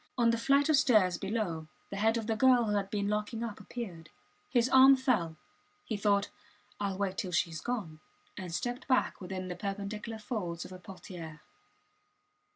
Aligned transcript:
On 0.17 0.31
the 0.31 0.37
flight 0.39 0.67
of 0.67 0.75
stairs 0.77 1.19
below 1.19 1.67
the 1.91 1.97
head 1.97 2.17
of 2.17 2.25
the 2.25 2.35
girl 2.35 2.63
who 2.65 2.73
had 2.75 2.89
been 2.89 3.07
locking 3.07 3.43
up 3.43 3.59
appeared. 3.59 4.09
His 4.49 4.67
arm 4.67 4.95
fell. 4.95 5.37
He 5.85 5.95
thought, 5.95 6.31
Ill 6.81 6.97
wait 6.97 7.19
till 7.19 7.31
she 7.31 7.51
is 7.51 7.61
gone 7.61 7.99
and 8.35 8.51
stepped 8.51 8.87
back 8.87 9.21
within 9.21 9.47
the 9.47 9.55
perpendicular 9.55 10.17
folds 10.17 10.65
of 10.65 10.71
a 10.71 10.79
portiere. 10.79 11.41